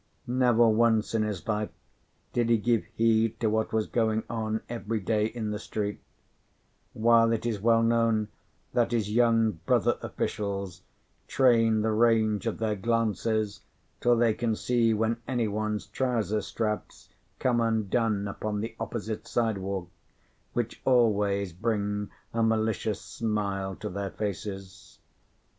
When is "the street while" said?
5.51-7.31